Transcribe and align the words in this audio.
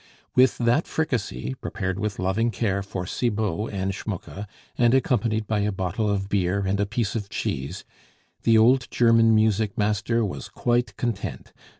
With 0.33 0.57
that 0.57 0.87
fricassee, 0.87 1.53
prepared 1.61 1.99
with 1.99 2.17
loving 2.17 2.49
care 2.49 2.81
for 2.81 3.05
Cibot 3.05 3.71
and 3.71 3.93
Schmucke, 3.93 4.47
and 4.75 4.95
accompanied 4.95 5.45
by 5.45 5.59
a 5.59 5.71
bottle 5.71 6.09
of 6.09 6.27
beer 6.27 6.61
and 6.65 6.79
a 6.79 6.87
piece 6.87 7.13
of 7.13 7.29
cheese, 7.29 7.85
the 8.41 8.57
old 8.57 8.87
German 8.89 9.35
music 9.35 9.77
master 9.77 10.25
was 10.25 10.49
quite 10.49 10.97
content. 10.97 11.53